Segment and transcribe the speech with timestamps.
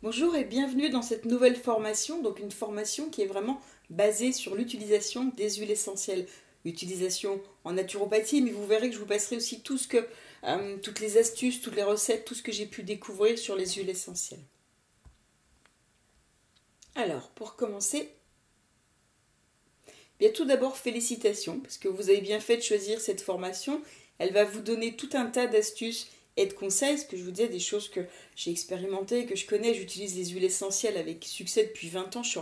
[0.00, 3.60] Bonjour et bienvenue dans cette nouvelle formation, donc une formation qui est vraiment
[3.90, 6.28] basée sur l'utilisation des huiles essentielles.
[6.64, 10.06] Utilisation en naturopathie, mais vous verrez que je vous passerai aussi tout ce que,
[10.44, 13.66] euh, toutes les astuces, toutes les recettes, tout ce que j'ai pu découvrir sur les
[13.70, 14.44] huiles essentielles.
[16.94, 18.08] Alors, pour commencer,
[20.20, 23.82] bien tout d'abord félicitations, parce que vous avez bien fait de choisir cette formation.
[24.18, 26.06] Elle va vous donner tout un tas d'astuces
[26.38, 28.00] et de conseils, ce que je vous disais, des choses que
[28.36, 32.38] j'ai expérimentées, que je connais, j'utilise les huiles essentielles avec succès depuis 20 ans, je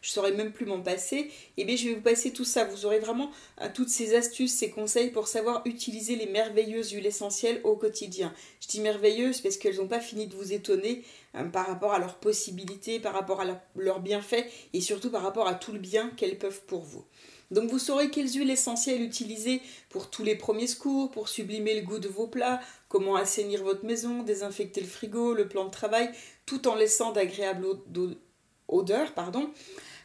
[0.00, 1.16] je saurais même plus m'en passer.
[1.16, 4.14] Et eh bien je vais vous passer tout ça, vous aurez vraiment euh, toutes ces
[4.14, 8.32] astuces, ces conseils pour savoir utiliser les merveilleuses huiles essentielles au quotidien.
[8.62, 11.02] Je dis merveilleuses parce qu'elles n'ont pas fini de vous étonner
[11.52, 15.54] par rapport à leurs possibilités, par rapport à leurs bienfaits et surtout par rapport à
[15.54, 17.04] tout le bien qu'elles peuvent pour vous.
[17.50, 21.86] Donc vous saurez quelles huiles essentielles utiliser pour tous les premiers secours, pour sublimer le
[21.86, 26.10] goût de vos plats, comment assainir votre maison, désinfecter le frigo, le plan de travail,
[26.46, 27.66] tout en laissant d'agréables
[28.68, 29.12] odeurs.
[29.12, 29.50] Pardon.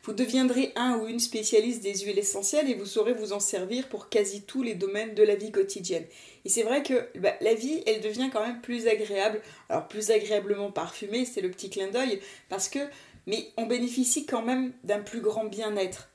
[0.09, 3.87] Vous deviendrez un ou une spécialiste des huiles essentielles et vous saurez vous en servir
[3.89, 6.05] pour quasi tous les domaines de la vie quotidienne.
[6.45, 9.39] Et c'est vrai que bah, la vie, elle devient quand même plus agréable.
[9.69, 12.79] Alors plus agréablement parfumée, c'est le petit clin d'œil, parce que
[13.27, 16.09] mais on bénéficie quand même d'un plus grand bien-être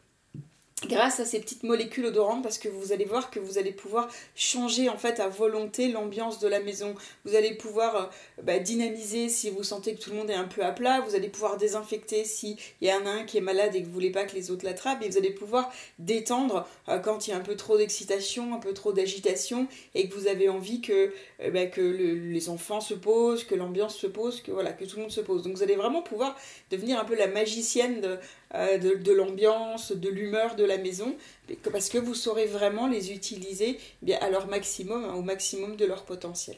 [0.88, 4.08] grâce à ces petites molécules odorantes parce que vous allez voir que vous allez pouvoir
[4.34, 6.94] changer en fait à volonté l'ambiance de la maison.
[7.24, 10.44] Vous allez pouvoir euh, bah, dynamiser si vous sentez que tout le monde est un
[10.44, 11.00] peu à plat.
[11.00, 13.92] Vous allez pouvoir désinfecter s'il y en a un qui est malade et que vous
[13.92, 15.02] voulez pas que les autres l'attrapent.
[15.02, 18.58] Et vous allez pouvoir détendre euh, quand il y a un peu trop d'excitation, un
[18.58, 23.44] peu trop d'agitation et que vous avez envie que, euh, bah, les enfants se posent,
[23.44, 25.44] que l'ambiance se pose, que voilà, que tout le monde se pose.
[25.44, 26.36] Donc vous allez vraiment pouvoir
[26.70, 28.18] devenir un peu la magicienne de,
[28.54, 31.14] de l'ambiance, de l'humeur de la maison,
[31.72, 33.78] parce que vous saurez vraiment les utiliser
[34.20, 36.56] à leur maximum, hein, au maximum de leur potentiel.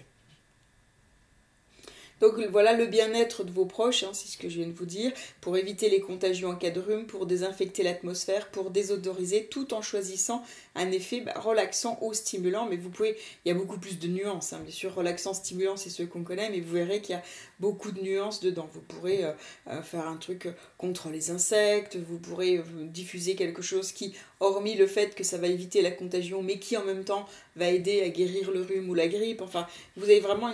[2.20, 4.86] Donc voilà le bien-être de vos proches, hein, c'est ce que je viens de vous
[4.86, 9.74] dire, pour éviter les contagions en cas de rhume, pour désinfecter l'atmosphère, pour désodoriser, tout
[9.74, 10.42] en choisissant
[10.74, 12.66] un effet bah, relaxant ou stimulant.
[12.66, 14.60] Mais vous pouvez, il y a beaucoup plus de nuances, hein.
[14.62, 17.22] bien sûr, relaxant, stimulant, c'est ceux qu'on connaît, mais vous verrez qu'il y a
[17.60, 18.68] beaucoup de nuances dedans.
[18.72, 19.32] Vous pourrez euh,
[19.68, 20.48] euh, faire un truc
[20.78, 25.38] contre les insectes, vous pourrez euh, diffuser quelque chose qui, hormis le fait que ça
[25.38, 27.26] va éviter la contagion, mais qui en même temps
[27.56, 29.40] va aider à guérir le rhume ou la grippe.
[29.40, 29.66] Enfin,
[29.96, 30.50] vous avez vraiment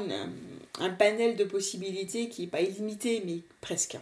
[0.79, 3.97] un panel de possibilités qui n'est pas illimité, mais presque.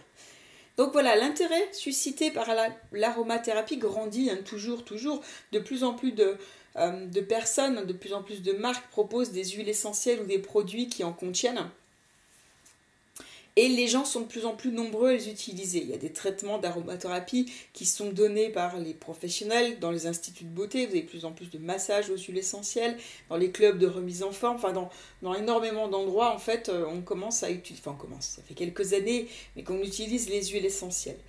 [0.77, 2.47] Donc voilà, l'intérêt suscité par
[2.91, 5.21] l'aromathérapie grandit hein, toujours, toujours.
[5.51, 6.37] De plus en plus de,
[6.77, 10.39] euh, de personnes, de plus en plus de marques proposent des huiles essentielles ou des
[10.39, 11.69] produits qui en contiennent.
[13.57, 15.79] Et les gens sont de plus en plus nombreux à les utiliser.
[15.79, 20.45] Il y a des traitements d'aromathérapie qui sont donnés par les professionnels dans les instituts
[20.45, 20.85] de beauté.
[20.85, 22.97] Vous avez de plus en plus de massages aux huiles essentielles,
[23.29, 24.89] dans les clubs de remise en forme, enfin dans,
[25.21, 28.53] dans énormément d'endroits, en fait, euh, on commence à utiliser, enfin on commence, ça fait
[28.53, 31.19] quelques années, mais qu'on utilise les huiles essentielles.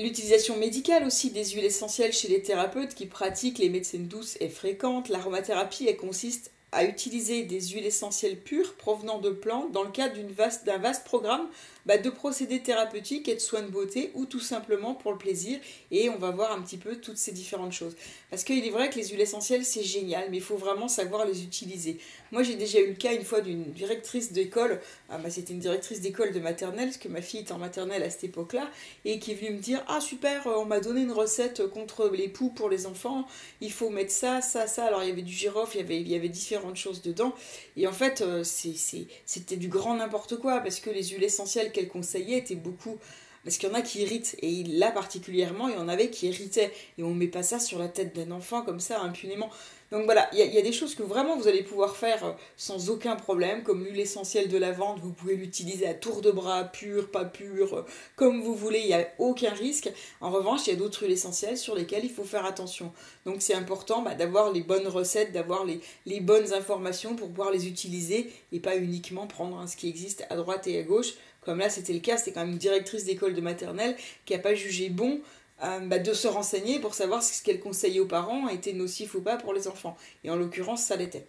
[0.00, 4.48] L'utilisation médicale aussi des huiles essentielles chez les thérapeutes qui pratiquent les médecines douces est
[4.48, 5.08] fréquente.
[5.08, 10.16] L'aromathérapie, elle consiste à utiliser des huiles essentielles pures provenant de plantes dans le cadre
[10.16, 11.48] d'un vaste, vaste, programme
[11.88, 15.58] bah, de procédés thérapeutiques et de soins de beauté ou tout simplement pour le plaisir
[15.90, 17.96] et on va voir un petit peu toutes ces différentes choses.
[18.28, 21.24] Parce qu'il est vrai que les huiles essentielles c'est génial mais il faut vraiment savoir
[21.24, 21.98] les utiliser.
[22.30, 25.60] Moi j'ai déjà eu le cas une fois d'une directrice d'école, ah, bah, c'était une
[25.60, 28.70] directrice d'école de maternelle parce que ma fille était en maternelle à cette époque-là
[29.06, 32.28] et qui est venue me dire ah super on m'a donné une recette contre les
[32.28, 33.24] poux pour les enfants,
[33.62, 34.84] il faut mettre ça, ça, ça.
[34.84, 37.34] Alors il y avait du girofle, il y avait, il y avait différentes choses dedans
[37.78, 41.88] et en fait euh, c'était du grand n'importe quoi parce que les huiles essentielles qu'elle
[41.88, 42.98] conseillait était beaucoup
[43.44, 46.26] parce qu'il y en a qui irritent, et là particulièrement, il y en avait qui
[46.26, 49.48] irritaient, et on met pas ça sur la tête d'un enfant comme ça, impunément.
[49.90, 52.90] Donc voilà, il y, a des choses que vraiment vous allez pouvoir faire euh, sans
[52.90, 57.10] aucun problème, comme l'huile essentielle de lavande, vous pouvez l'utiliser à tour de bras, pur,
[57.10, 59.90] pas pur, euh, comme vous voulez, il n'y a aucun risque.
[60.20, 62.92] En revanche, il y a d'autres huiles essentielles sur lesquelles il faut faire attention.
[63.24, 67.50] Donc c'est important bah, d'avoir les bonnes recettes, d'avoir les, les, bonnes informations pour pouvoir
[67.50, 71.14] les utiliser et pas uniquement prendre ce qui existe à droite et à gauche.
[71.40, 73.96] Comme là, c'était le cas, c'était quand même une directrice d'école de maternelle
[74.26, 75.20] qui n'a pas jugé bon
[75.62, 79.14] euh, bah, de se renseigner pour savoir si ce qu'elle conseillait aux parents était nocif
[79.14, 79.96] ou pas pour les enfants.
[80.24, 81.26] Et en l'occurrence, ça l'était.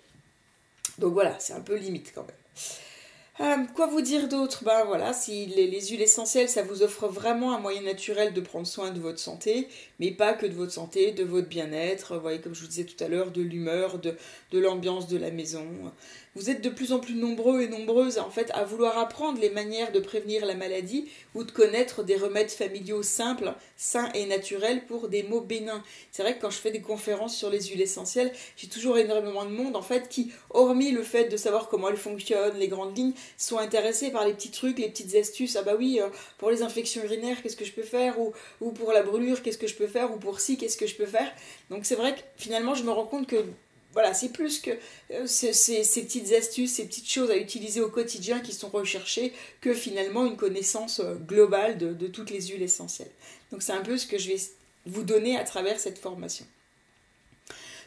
[0.98, 2.36] Donc voilà, c'est un peu limite quand même.
[3.41, 4.65] Euh, quoi vous dire d'autre?
[4.65, 8.68] Ben voilà, si les, huiles essentielles, ça vous offre vraiment un moyen naturel de prendre
[8.68, 9.69] soin de votre santé,
[10.01, 12.83] mais pas que de votre santé, de votre bien-être, vous voyez, comme je vous disais
[12.83, 14.15] tout à l'heure, de l'humeur, de,
[14.51, 15.65] de l'ambiance de la maison.
[16.36, 19.50] vous êtes de plus en plus nombreux et nombreuses en fait à vouloir apprendre les
[19.50, 24.86] manières de prévenir la maladie ou de connaître des remèdes familiaux simples, sains et naturels
[24.86, 25.81] pour des maux bénins.
[26.12, 29.45] C'est vrai que quand je fais des conférences sur les huiles essentielles, j'ai toujours énormément
[29.45, 32.97] de monde en fait qui, hormis le fait de savoir comment elles fonctionnent, les grandes
[32.97, 35.56] lignes, sont intéressés par les petits trucs, les petites astuces.
[35.56, 38.20] Ah bah oui, euh, pour les infections urinaires, qu'est-ce que je peux faire?
[38.20, 40.12] Ou, ou pour la brûlure, qu'est-ce que je peux faire?
[40.14, 41.31] Ou pour ci, qu'est-ce que je peux faire?
[41.70, 43.44] Donc c'est vrai que finalement, je me rends compte que
[43.94, 44.72] voilà, c'est plus que
[45.12, 45.52] euh, ces,
[46.04, 50.38] petites astuces, ces petites choses à utiliser au quotidien qui sont recherchées que finalement une
[50.38, 53.12] connaissance euh, globale de, toutes les huiles essentielles.
[53.52, 54.40] Donc c'est un peu ce que je vais
[54.86, 56.46] vous donner à travers cette formation.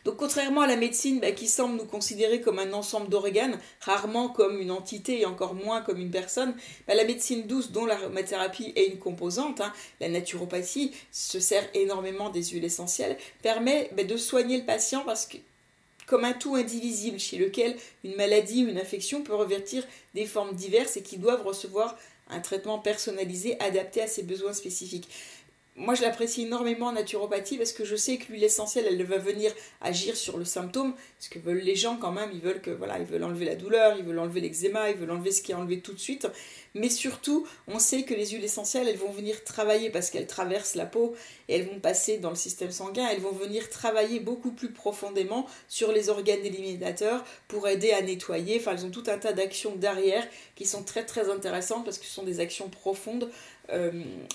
[0.05, 4.29] Donc contrairement à la médecine bah, qui semble nous considérer comme un ensemble d'organes, rarement
[4.29, 6.55] comme une entité et encore moins comme une personne,
[6.87, 12.31] bah, la médecine douce dont l'aromathérapie est une composante, hein, la naturopathie se sert énormément
[12.31, 15.37] des huiles essentielles, permet bah, de soigner le patient parce que
[16.07, 19.85] comme un tout indivisible chez lequel une maladie ou une infection peut revêtir
[20.15, 21.97] des formes diverses et qui doivent recevoir
[22.29, 25.09] un traitement personnalisé adapté à ses besoins spécifiques
[25.75, 29.17] moi, je l'apprécie énormément en naturopathie parce que je sais que l'huile essentielle, elle va
[29.17, 30.93] venir agir sur le symptôme.
[31.19, 33.55] Ce que veulent les gens quand même, ils veulent que voilà, ils veulent enlever la
[33.55, 36.29] douleur, ils veulent enlever l'eczéma, ils veulent enlever ce qui est enlevé tout de suite.
[36.75, 40.75] Mais surtout, on sait que les huiles essentielles, elles vont venir travailler parce qu'elles traversent
[40.75, 41.15] la peau
[41.49, 43.09] et elles vont passer dans le système sanguin.
[43.11, 48.59] Elles vont venir travailler beaucoup plus profondément sur les organes éliminateurs pour aider à nettoyer.
[48.59, 52.05] Enfin, elles ont tout un tas d'actions derrière qui sont très très intéressantes parce que
[52.05, 53.31] ce sont des actions profondes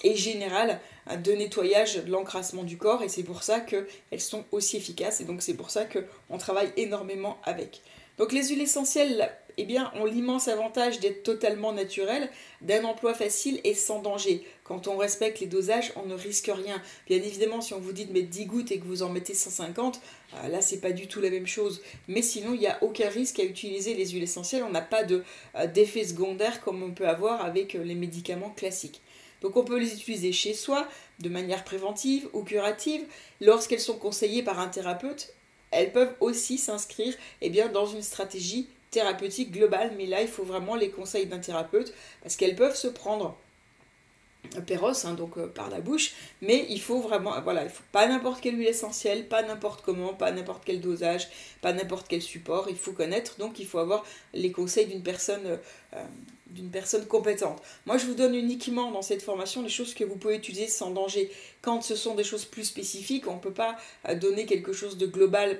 [0.03, 0.79] et générale
[1.23, 3.85] de nettoyage de l'encrassement du corps et c'est pour ça qu'elles
[4.19, 7.81] sont aussi efficaces et donc c'est pour ça qu'on travaille énormément avec.
[8.17, 12.29] Donc les huiles essentielles eh bien, ont l'immense avantage d'être totalement naturelles,
[12.61, 14.45] d'un emploi facile et sans danger.
[14.63, 16.79] Quand on respecte les dosages, on ne risque rien.
[17.07, 19.33] Bien évidemment, si on vous dit de mettre 10 gouttes et que vous en mettez
[19.33, 19.99] 150,
[20.35, 21.81] euh, là, c'est pas du tout la même chose.
[22.07, 24.63] Mais sinon, il n'y a aucun risque à utiliser les huiles essentielles.
[24.63, 29.01] On n'a pas euh, d'effet secondaire comme on peut avoir avec les médicaments classiques.
[29.41, 30.87] Donc on peut les utiliser chez soi
[31.19, 33.03] de manière préventive ou curative.
[33.41, 35.33] Lorsqu'elles sont conseillées par un thérapeute,
[35.71, 39.93] elles peuvent aussi s'inscrire eh dans une stratégie thérapeutique globale.
[39.97, 43.37] Mais là, il faut vraiment les conseils d'un thérapeute parce qu'elles peuvent se prendre
[44.65, 48.07] péros, hein, donc euh, par la bouche, mais il faut vraiment, voilà, il faut pas
[48.07, 51.27] n'importe quelle huile essentielle, pas n'importe comment, pas n'importe quel dosage,
[51.61, 55.59] pas n'importe quel support, il faut connaître, donc il faut avoir les conseils d'une personne
[55.93, 56.05] euh,
[56.51, 57.61] d'une personne compétente.
[57.85, 60.91] Moi, je vous donne uniquement dans cette formation les choses que vous pouvez utiliser sans
[60.91, 61.31] danger.
[61.61, 63.77] Quand ce sont des choses plus spécifiques, on ne peut pas
[64.07, 65.59] euh, donner quelque chose de global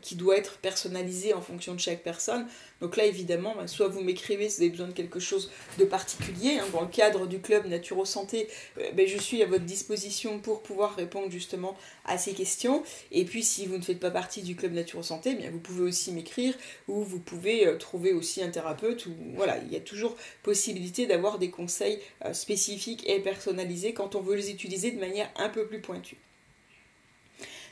[0.00, 2.46] qui doit être personnalisé en fonction de chaque personne.
[2.80, 5.84] Donc là, évidemment, bah, soit vous m'écrivez si vous avez besoin de quelque chose de
[5.84, 6.58] particulier.
[6.58, 6.64] Hein.
[6.72, 8.48] dans le cadre du club Naturo Santé,
[8.78, 12.82] euh, ben, je suis à votre disposition pour pouvoir répondre justement à ces questions.
[13.12, 15.82] Et puis, si vous ne faites pas partie du club Naturo Santé, bien, vous pouvez
[15.82, 16.54] aussi m'écrire
[16.88, 19.06] ou vous pouvez euh, trouver aussi un thérapeute.
[19.36, 24.20] Voilà, il y a toujours possibilité d'avoir des conseils euh, spécifiques et personnalisés quand on
[24.20, 26.18] veut les utiliser de manière un peu plus pointue.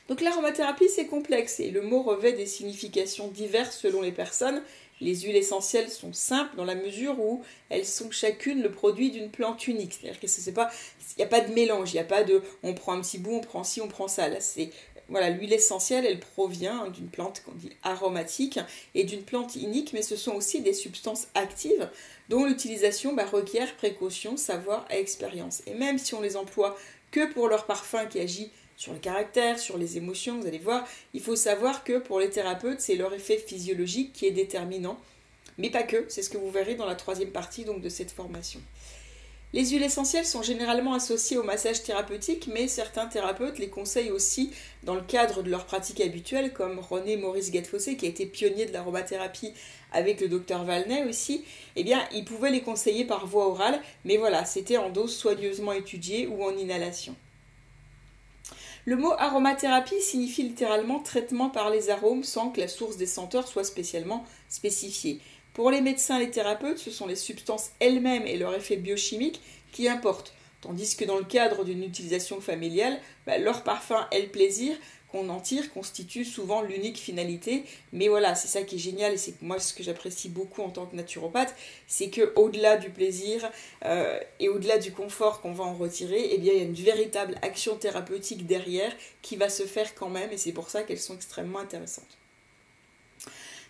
[0.09, 4.63] Donc l'aromathérapie c'est complexe et le mot revêt des significations diverses selon les personnes
[5.01, 9.31] les huiles essentielles sont simples dans la mesure où elles sont chacune le produit d'une
[9.31, 9.95] plante unique.
[9.95, 10.71] C'est-à-dire que c'est pas,
[11.17, 13.19] il n'y a pas de mélange, il n'y a pas de, on prend un petit
[13.19, 14.29] bout, on prend ci, on prend ça.
[14.29, 14.71] Là, c'est
[15.09, 17.43] voilà, l'huile essentielle, elle provient d'une plante
[17.83, 18.61] aromatique
[18.95, 21.89] et d'une plante unique, mais ce sont aussi des substances actives
[22.29, 25.63] dont l'utilisation bah, requiert précaution, savoir et expérience.
[25.67, 26.77] Et même si on les emploie
[27.11, 30.87] que pour leur parfum qui agit sur le caractère, sur les émotions, vous allez voir,
[31.15, 35.01] il faut savoir que pour les thérapeutes, c'est leur effet physiologique qui est déterminant,
[35.57, 38.11] mais pas que, c'est ce que vous verrez dans la troisième partie donc, de cette
[38.11, 38.61] formation.
[39.55, 44.53] Les huiles essentielles sont généralement associées au massage thérapeutique, mais certains thérapeutes les conseillent aussi
[44.83, 48.67] dans le cadre de leur pratique habituelle, comme René Maurice Gattefossé, qui a été pionnier
[48.67, 49.55] de l'aromathérapie
[49.91, 51.45] avec le docteur Valnet aussi,
[51.77, 55.73] eh bien, il pouvait les conseiller par voie orale, mais voilà, c'était en dose soigneusement
[55.73, 57.17] étudiée ou en inhalation.
[58.85, 63.49] Le mot aromathérapie signifie littéralement traitement par les arômes sans que la source des senteurs
[63.49, 65.21] soit spécialement spécifiée.
[65.59, 69.41] Pour les médecins et les thérapeutes, ce sont les substances elles-mêmes et leur effet biochimique
[69.73, 72.97] qui importent, tandis que dans le cadre d'une utilisation familiale,
[73.27, 74.77] bah, leur parfum et le plaisir
[75.09, 77.65] qu'on en tire constitue souvent l'unique finalité.
[77.93, 80.71] Mais voilà, c'est ça qui est génial et c'est moi ce que j'apprécie beaucoup en
[80.71, 81.57] tant que naturopathe,
[81.89, 83.51] c'est que au-delà du plaisir
[83.85, 86.73] euh, et au-delà du confort qu'on va en retirer, eh bien il y a une
[86.73, 91.01] véritable action thérapeutique derrière qui va se faire quand même et c'est pour ça qu'elles
[91.01, 92.17] sont extrêmement intéressantes.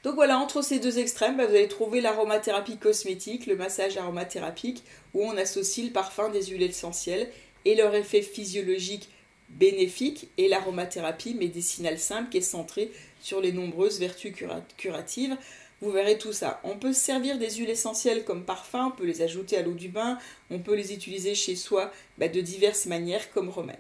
[0.05, 4.85] Donc voilà, entre ces deux extrêmes, bah, vous allez trouver l'aromathérapie cosmétique, le massage aromathérapique,
[5.15, 7.29] où on associe le parfum des huiles essentielles
[7.65, 9.09] et leur effet physiologique
[9.49, 14.35] bénéfique et l'aromathérapie médicinale simple qui est centrée sur les nombreuses vertus
[14.77, 15.37] curatives.
[15.81, 16.61] vous verrez tout ça.
[16.65, 19.73] On peut se servir des huiles essentielles comme parfum, on peut les ajouter à l'eau
[19.73, 20.19] du bain,
[20.51, 23.77] on peut les utiliser chez soi bah, de diverses manières comme remède.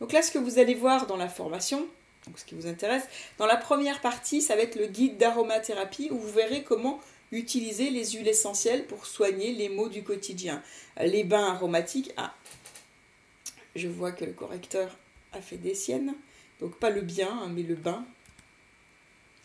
[0.00, 1.86] Donc là, ce que vous allez voir dans la formation,
[2.26, 3.04] donc ce qui vous intéresse,
[3.38, 7.00] dans la première partie, ça va être le guide d'aromathérapie où vous verrez comment
[7.32, 10.62] utiliser les huiles essentielles pour soigner les maux du quotidien.
[11.00, 12.34] Les bains aromatiques, ah,
[13.76, 14.96] je vois que le correcteur
[15.32, 16.14] a fait des siennes,
[16.60, 18.04] donc pas le bien, hein, mais le bain.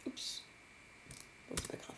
[0.08, 0.44] Oups.
[1.50, 1.96] Bon, c'est pas grave.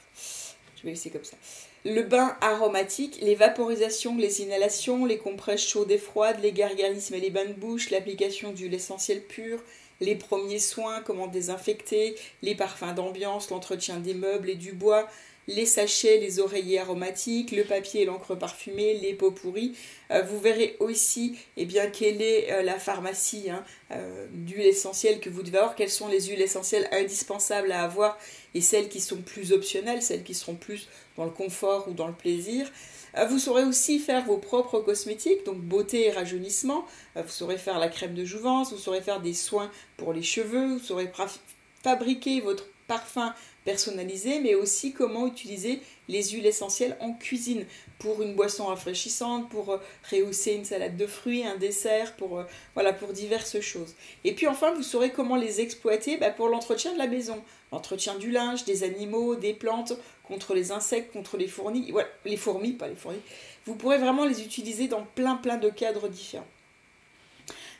[0.75, 1.37] Je vais laisser comme ça.
[1.85, 7.19] Le bain aromatique, les vaporisations, les inhalations, les compresses chaudes et froides, les gargarismes et
[7.19, 9.59] les bains de bouche, l'application d'huile essentielle pure,
[9.99, 15.07] les premiers soins, comment désinfecter, les parfums d'ambiance, l'entretien des meubles et du bois,
[15.47, 19.75] les sachets, les oreillers aromatiques, le papier et l'encre parfumée, les pots pourris.
[20.11, 25.19] Euh, vous verrez aussi eh bien, quelle est euh, la pharmacie hein, euh, d'huile essentielle
[25.21, 28.17] que vous devez avoir, quelles sont les huiles essentielles indispensables à avoir
[28.53, 32.07] et celles qui sont plus optionnelles, celles qui seront plus dans le confort ou dans
[32.07, 32.69] le plaisir.
[33.29, 36.85] Vous saurez aussi faire vos propres cosmétiques, donc beauté et rajeunissement.
[37.15, 40.73] Vous saurez faire la crème de jouvence, vous saurez faire des soins pour les cheveux,
[40.73, 41.11] vous saurez
[41.83, 43.33] fabriquer votre parfum
[43.65, 47.65] personnalisé, mais aussi comment utiliser les huiles essentielles en cuisine
[47.99, 49.77] pour une boisson rafraîchissante, pour euh,
[50.09, 52.43] rehausser une salade de fruits, un dessert, pour, euh,
[52.75, 53.93] voilà, pour diverses choses.
[54.23, 58.15] Et puis enfin, vous saurez comment les exploiter bah, pour l'entretien de la maison, l'entretien
[58.15, 62.73] du linge, des animaux, des plantes, contre les insectes, contre les fourmis, voilà, les fourmis,
[62.73, 63.21] pas les fourmis.
[63.65, 66.47] Vous pourrez vraiment les utiliser dans plein plein de cadres différents.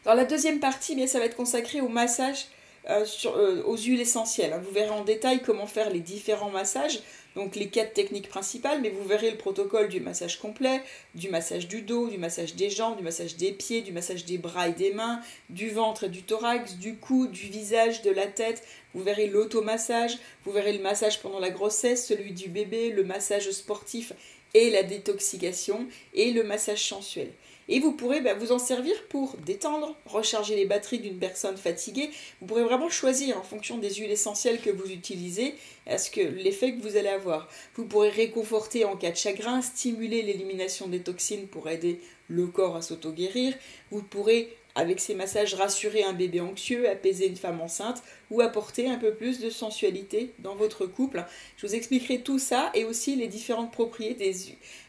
[0.04, 2.48] Dans la deuxième partie, bien, ça va être consacré au massage
[2.90, 4.54] euh, euh, aux huiles essentielles.
[4.54, 4.62] Hein.
[4.64, 7.02] Vous verrez en détail comment faire les différents massages,
[7.36, 10.82] donc les quatre techniques principales, mais vous verrez le protocole du massage complet,
[11.14, 14.38] du massage du dos, du massage des jambes, du massage des pieds, du massage des
[14.38, 18.26] bras et des mains, du ventre et du thorax, du cou, du visage, de la
[18.26, 18.64] tête.
[18.94, 23.52] Vous verrez l'automassage, vous verrez le massage pendant la grossesse, celui du bébé, le massage
[23.52, 24.14] sportif
[24.54, 27.32] et la détoxication et le massage sensuel.
[27.70, 32.10] Et vous pourrez bah, vous en servir pour détendre, recharger les batteries d'une personne fatiguée.
[32.40, 35.56] Vous pourrez vraiment choisir en fonction des huiles essentielles que vous utilisez
[35.86, 37.50] ce que l'effet que vous allez avoir.
[37.76, 42.76] Vous pourrez réconforter en cas de chagrin, stimuler l'élimination des toxines pour aider le corps
[42.76, 43.54] à s'auto-guérir.
[43.92, 48.88] Vous pourrez avec ces massages rassurer un bébé anxieux, apaiser une femme enceinte ou apporter
[48.88, 51.26] un peu plus de sensualité dans votre couple.
[51.58, 54.36] Je vous expliquerai tout ça et aussi les différentes propriétés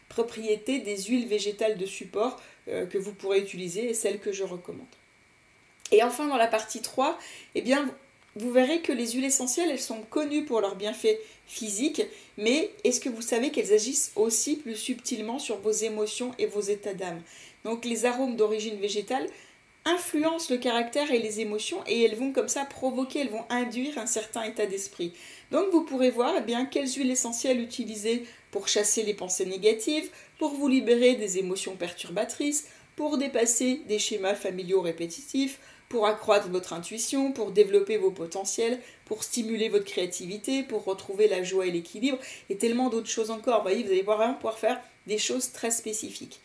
[0.09, 2.58] propriétés des huiles végétales de support euh,
[2.91, 4.87] que vous pourrez utiliser et celles que je recommande.
[5.91, 7.19] Et enfin, dans la partie 3,
[7.55, 7.89] eh bien,
[8.37, 12.03] vous verrez que les huiles essentielles, elles sont connues pour leurs bienfaits physiques,
[12.37, 16.61] mais est-ce que vous savez qu'elles agissent aussi plus subtilement sur vos émotions et vos
[16.61, 17.23] états d'âme?
[17.65, 19.27] Donc les arômes d'origine végétale
[19.85, 23.99] influencent le caractère et les émotions et elles vont comme ça provoquer, elles vont induire
[23.99, 25.13] un certain état d'esprit.
[25.51, 30.11] Donc vous pourrez voir eh bien, quelles huiles essentielles utiliser pour chasser les pensées négatives,
[30.39, 36.73] pour vous libérer des émotions perturbatrices, pour dépasser des schémas familiaux répétitifs, pour accroître votre
[36.73, 42.19] intuition, pour développer vos potentiels, pour stimuler votre créativité, pour retrouver la joie et l'équilibre,
[42.51, 43.59] et tellement d'autres choses encore.
[43.59, 46.41] Vous voyez, vous allez vraiment pouvoir faire des choses très spécifiques.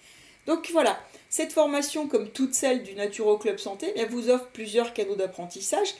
[0.46, 4.94] Donc voilà, cette formation, comme toutes celles du Naturo Club Santé, elle vous offre plusieurs
[4.94, 5.96] cadeaux d'apprentissage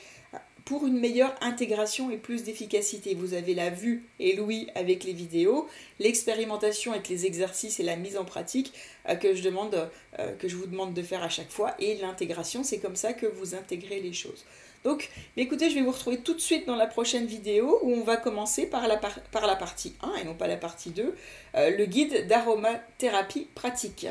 [0.66, 3.16] pour une meilleure intégration et plus d'efficacité.
[3.16, 5.68] Vous avez la vue et l'ouïe avec les vidéos,
[6.00, 8.74] l'expérimentation avec les exercices et la mise en pratique
[9.10, 9.90] euh, que, je demande,
[10.20, 13.14] euh, que je vous demande de faire à chaque fois, et l'intégration, c'est comme ça
[13.14, 14.46] que vous intégrez les choses.
[14.84, 18.04] Donc, écoutez, je vais vous retrouver tout de suite dans la prochaine vidéo où on
[18.04, 21.16] va commencer par la, par la partie 1 et non pas la partie 2,
[21.56, 24.08] euh, le guide d'aromathérapie pratique.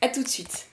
[0.00, 0.66] A tout de suite